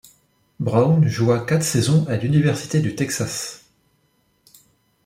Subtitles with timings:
[0.59, 3.65] Brown joua quatre saisons à l'Université du Texas.